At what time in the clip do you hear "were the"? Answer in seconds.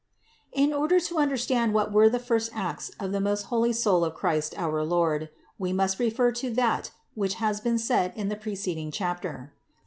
1.91-2.17